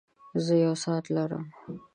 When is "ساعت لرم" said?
0.83-1.45